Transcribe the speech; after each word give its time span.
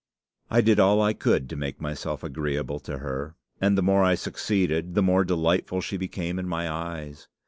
"I 0.49 0.61
did 0.61 0.79
all 0.79 0.99
I 0.99 1.13
could 1.13 1.47
to 1.51 1.55
make 1.55 1.79
myself 1.79 2.23
agreeable 2.23 2.79
to 2.79 2.97
her, 2.97 3.35
and 3.61 3.77
the 3.77 3.83
more 3.83 4.03
I 4.03 4.15
succeeded 4.15 4.95
the 4.95 5.03
more 5.03 5.23
delightful 5.23 5.79
she 5.79 5.95
became 5.97 6.39
in 6.39 6.47
my 6.47 6.67
eyes. 6.67 7.27